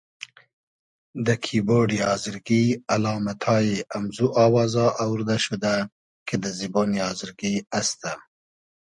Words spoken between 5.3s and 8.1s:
شودۂ کی دۂ زیبۉنی آزرگی است.